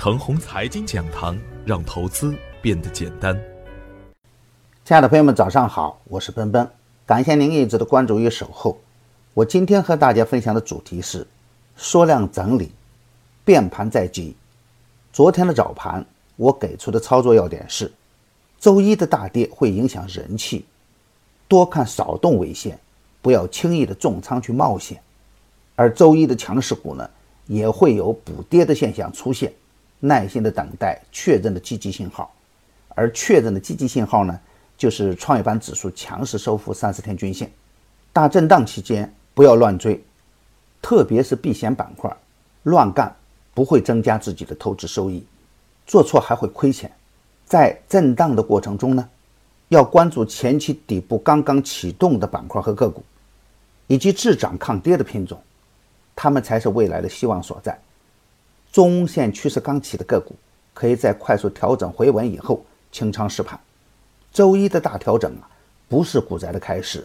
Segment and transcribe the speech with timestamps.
[0.00, 3.38] 腾宏财经讲堂，让投资变得简单。
[4.82, 6.66] 亲爱的朋友们，早上好，我是奔奔，
[7.04, 8.80] 感谢您一直的关注与守候。
[9.34, 11.26] 我今天和大家分享的主题是
[11.76, 12.72] 缩量整理，
[13.44, 14.34] 变盘在即。
[15.12, 16.02] 昨天的早盘，
[16.36, 17.92] 我给出的操作要点是：
[18.58, 20.64] 周一的大跌会影响人气，
[21.46, 22.80] 多看少动为先，
[23.20, 24.98] 不要轻易的重仓去冒险。
[25.76, 27.06] 而周一的强势股呢，
[27.46, 29.52] 也会有补跌的现象出现。
[30.00, 32.34] 耐心的等待确认的积极信号，
[32.94, 34.40] 而确认的积极信号呢，
[34.76, 37.50] 就是创业板指数强势收复三十天均线。
[38.12, 40.02] 大震荡期间不要乱追，
[40.80, 42.10] 特别是避险板块，
[42.62, 43.14] 乱干
[43.52, 45.24] 不会增加自己的投资收益，
[45.86, 46.90] 做错还会亏钱。
[47.44, 49.08] 在震荡的过程中呢，
[49.68, 53.04] 要关注前期底部刚刚启动的板块和个股，
[53.86, 55.40] 以及滞涨抗跌的品种，
[56.16, 57.78] 它们才是未来的希望所在。
[58.72, 60.34] 中线趋势刚起的个股，
[60.72, 63.58] 可以在快速调整回稳以后清仓试盘。
[64.32, 65.50] 周一的大调整啊，
[65.88, 67.04] 不是股灾的开始。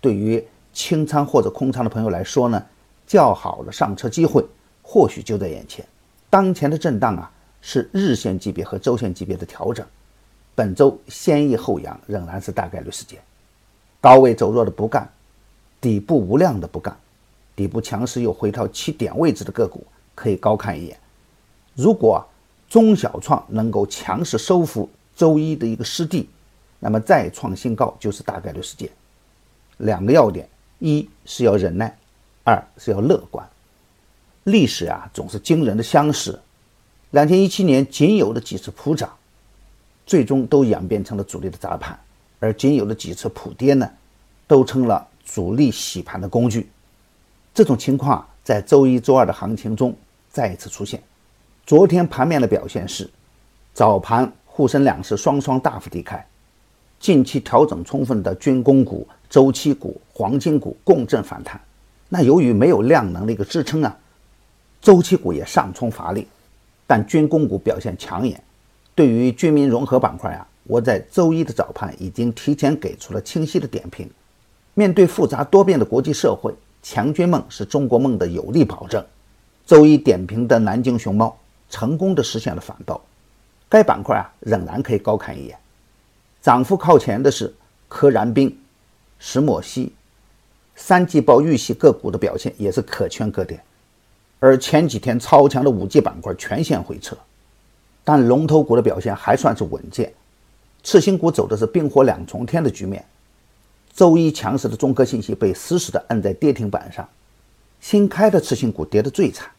[0.00, 2.64] 对于清仓或者空仓的朋友来说呢，
[3.08, 4.44] 较好的上车机会
[4.82, 5.84] 或许就在眼前。
[6.30, 7.28] 当前的震荡啊，
[7.60, 9.84] 是日线级别和周线级别的调整。
[10.54, 13.20] 本周先抑后扬仍然是大概率事件。
[14.00, 15.10] 高位走弱的不干，
[15.80, 16.96] 底部无量的不干，
[17.56, 19.84] 底部强势又回调起点位置的个股。
[20.12, 20.99] 可以高看一眼。
[21.80, 22.22] 如果
[22.68, 24.86] 中小创能够强势收复
[25.16, 26.28] 周一的一个失地，
[26.78, 28.90] 那么再创新高就是大概率事件。
[29.78, 30.46] 两个要点：
[30.78, 31.96] 一是要忍耐，
[32.44, 33.48] 二是要乐观。
[34.44, 36.38] 历史啊，总是惊人的相似。
[37.12, 39.10] 两千一七年仅有的几次普涨，
[40.04, 41.96] 最终都演变成了主力的砸盘；
[42.40, 43.90] 而仅有的几次普跌呢，
[44.46, 46.68] 都成了主力洗盘的工具。
[47.54, 49.96] 这种情况在周一周二的行情中。
[50.32, 51.02] 再一次出现，
[51.70, 53.08] 昨天盘面的表现是，
[53.72, 56.26] 早盘沪深两市双双大幅低开，
[56.98, 61.60] 近期调整充分的军工股、周期股、黄金股共振反弹。
[62.08, 63.96] 那由于没有量能的一个支撑啊，
[64.82, 66.26] 周期股也上冲乏力，
[66.88, 68.42] 但军工股表现抢眼。
[68.96, 74.10] 对于军民融合板块啊，我在周一的早盘已经提前给出了清晰的点评。
[74.74, 79.00] 面对复杂多变的国际社会，强军梦是中国梦的有力保证。
[79.64, 81.36] 周一点评的南京熊猫
[81.70, 83.00] 成功的实现了反包，
[83.68, 85.56] 该板块啊仍然可以高看一眼。
[86.42, 87.54] 涨幅靠前的是
[87.88, 88.54] 科燃冰、
[89.18, 89.92] 石墨烯、
[90.74, 93.62] 三季报预期个股的表现也是可圈可点。
[94.38, 97.16] 而前几天超强的五 G 板块全线回撤，
[98.02, 100.12] 但龙头股的表现还算是稳健。
[100.82, 103.04] 次新股走的是冰火两重天的局面。
[103.92, 107.06] 周一强势的中科信息被死死的摁在跌停板上，
[107.80, 109.50] 新开的次新股跌得最惨。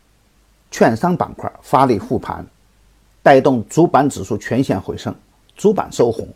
[0.71, 2.43] 券商板块发力护盘，
[3.21, 5.13] 带动主板指数全线回升，
[5.55, 6.27] 主板收红。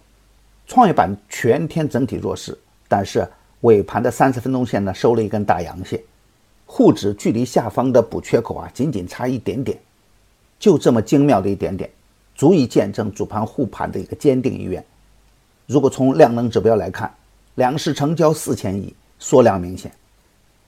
[0.67, 2.57] 创业板全天整体弱势，
[2.87, 3.25] 但是
[3.61, 6.01] 尾盘的三十分钟线呢收了一根大阳线，
[6.65, 9.79] 沪指距离下方的补缺口啊仅仅差一点点，
[10.59, 11.89] 就这么精妙的一点点，
[12.35, 14.83] 足以见证主盘护盘的一个坚定意愿。
[15.65, 17.13] 如果从量能指标来看，
[17.55, 19.91] 两市成交四千亿，缩量明显。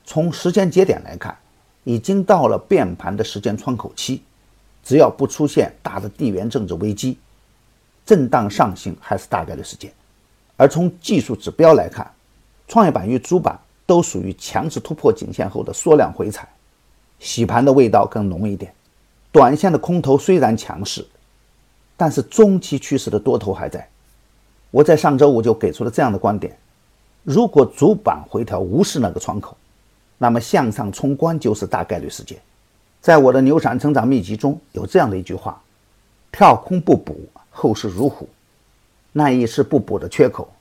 [0.05, 1.37] 从时间节点来看。
[1.87, 4.21] 已经到了变盘的时间窗口期，
[4.83, 7.17] 只要不出现大的地缘政治危机，
[8.05, 9.89] 震荡上行还是大概率事件。
[10.57, 12.11] 而从技术指标来看，
[12.67, 16.45] 创业板与主板都属于强势突破颈线后的缩量回踩，
[17.19, 18.73] 洗盘的味道更浓一点。
[19.31, 21.07] 短线的空头虽然强势，
[21.95, 23.87] 但是中期趋势的多头还在。
[24.71, 26.53] 我在上周五就给出了这样的观点：
[27.23, 29.55] 如果主板回调无视那个窗口。
[30.17, 32.39] 那么向上冲关就是大概率事件。
[32.99, 35.61] 在我的牛散成长秘籍中有这样的一句话：
[36.31, 38.27] 跳空不补，后市如虎。
[39.13, 40.51] 那一是不补的缺口，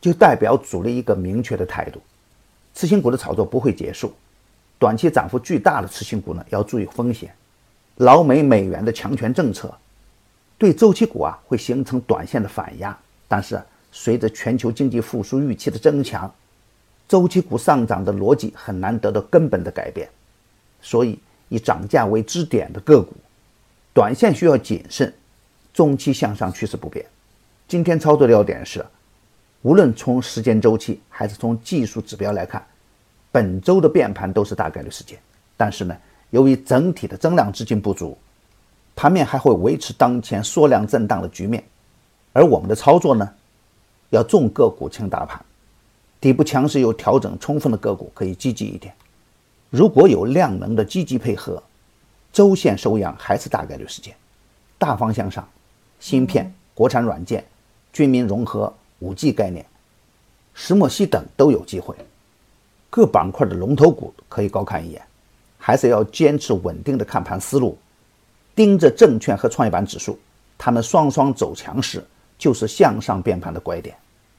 [0.00, 2.00] 就代表主力一个明确的态度。
[2.72, 4.12] 次新股的炒作不会结束，
[4.78, 7.34] 短期涨幅巨大的次新股呢要注意风险。
[7.96, 9.72] 老美美元的强权政策
[10.58, 12.96] 对周期股啊会形成短线的反压，
[13.28, 16.32] 但是随着全球经济复苏预期的增强。
[17.06, 20.08] 周期股上涨的逻辑很难得到根本的改变，
[20.80, 21.18] 所以
[21.48, 23.12] 以涨价为支点的个股，
[23.92, 25.12] 短线需要谨慎，
[25.72, 27.04] 中期向上趋势不变。
[27.68, 28.84] 今天操作的要点是，
[29.62, 32.64] 无论从时间周期还是从技术指标来看，
[33.30, 35.18] 本周的变盘都是大概率事件。
[35.56, 35.96] 但是呢，
[36.30, 38.16] 由于整体的增量资金不足，
[38.96, 41.62] 盘面还会维持当前缩量震荡的局面。
[42.32, 43.30] 而我们的操作呢，
[44.10, 45.44] 要重个股轻大盘。
[46.24, 48.94] 底部强势有调整充分的个股可以积极一点，
[49.68, 51.62] 如果有量能的积极配合，
[52.32, 54.16] 周线收阳还是大概率事件。
[54.78, 55.46] 大方向上，
[56.00, 57.44] 芯片、国产软件、
[57.92, 59.66] 军民融合、五 G 概念、
[60.54, 61.94] 石墨烯等都有机会。
[62.88, 65.02] 各板块的龙头股可以高看一眼，
[65.58, 67.76] 还是要坚持稳定的看盘思路，
[68.54, 70.18] 盯着证券和创业板指数，
[70.56, 72.02] 它们双双走强时，
[72.38, 73.94] 就是向上变盘的拐点。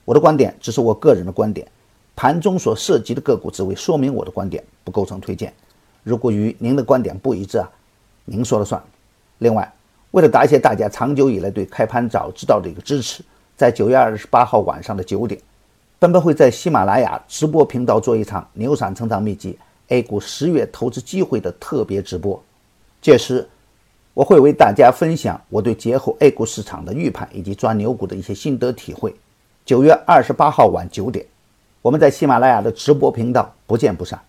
[0.05, 1.67] 我的观点只是我个人的观点，
[2.15, 5.51] 盘中所涉及的个股只为说明我的观点，不构成推荐。
[6.03, 7.67] 如果与您的观点不一致啊，
[8.23, 8.81] 您说了算。
[9.39, 9.73] 另外，
[10.11, 13.23] 为了答谢大家长久以来对开盘早知道的一个支持，
[13.57, 15.41] 在九月二十八号晚上的九点，
[15.97, 19.53] 本本会在喜马拉雅直播频道做一场《牛散成长秘籍》
[19.87, 22.41] A 股十月投资机会的特别直播。
[23.01, 23.49] 届时，
[24.13, 29.13] 我会为大家分享我对节后 A 股市场的预判以及抓牛股的一些心得体会。
[29.65, 31.25] 九月二十八号晚九点，
[31.81, 34.21] 我们在喜马拉雅的直播频道不见不散。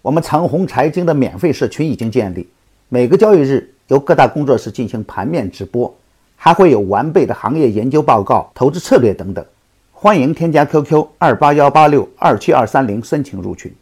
[0.00, 2.48] 我们长虹财经的免费社群已经建立，
[2.88, 5.92] 每个交易日由各大工作室进行盘面直播，
[6.36, 9.44] 还会有完备的行业研究报告、投资策略等等。
[9.92, 13.74] 欢迎添加 QQ 二八幺八六二七二三零申请入群。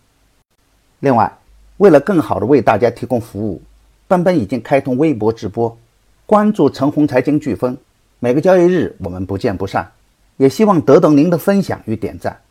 [1.00, 1.30] 另外，
[1.76, 3.60] 为了更好的为大家提供服务，
[4.08, 5.76] 奔奔已经开通微博直播，
[6.24, 7.76] 关注长虹财经飓风，
[8.20, 9.86] 每个交易日我们不见不散。
[10.36, 12.41] 也希望得到您的分享与点赞。